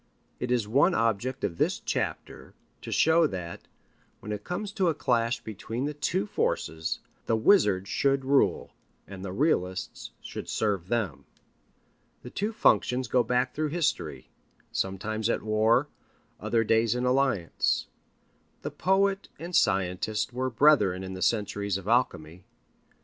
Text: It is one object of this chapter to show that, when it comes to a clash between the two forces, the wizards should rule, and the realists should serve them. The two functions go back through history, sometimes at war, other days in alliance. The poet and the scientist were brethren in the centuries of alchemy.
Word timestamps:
It 0.39 0.49
is 0.49 0.67
one 0.67 0.95
object 0.95 1.43
of 1.43 1.59
this 1.59 1.77
chapter 1.79 2.55
to 2.81 2.91
show 2.91 3.27
that, 3.27 3.67
when 4.19 4.31
it 4.31 4.43
comes 4.43 4.71
to 4.71 4.87
a 4.89 4.95
clash 4.95 5.43
between 5.43 5.85
the 5.85 5.93
two 5.93 6.25
forces, 6.25 7.01
the 7.27 7.35
wizards 7.35 7.87
should 7.87 8.25
rule, 8.25 8.73
and 9.07 9.23
the 9.23 9.31
realists 9.31 10.09
should 10.19 10.49
serve 10.49 10.87
them. 10.87 11.25
The 12.23 12.31
two 12.31 12.51
functions 12.51 13.07
go 13.07 13.21
back 13.21 13.53
through 13.53 13.67
history, 13.69 14.31
sometimes 14.71 15.29
at 15.29 15.43
war, 15.43 15.87
other 16.39 16.63
days 16.63 16.95
in 16.95 17.05
alliance. 17.05 17.85
The 18.63 18.71
poet 18.71 19.27
and 19.37 19.53
the 19.53 19.57
scientist 19.57 20.33
were 20.33 20.49
brethren 20.49 21.03
in 21.03 21.13
the 21.13 21.21
centuries 21.21 21.77
of 21.77 21.87
alchemy. 21.87 22.43